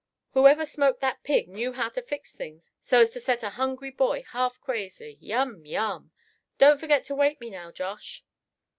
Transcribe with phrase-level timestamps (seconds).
[0.31, 4.23] whoever smoked that pig knew how to fix things so's to set a hungry boy
[4.31, 5.15] half crazy.
[5.19, 5.63] Yum!
[5.63, 6.09] yum!
[6.57, 8.25] Don't forget to wake me, now, Josh!"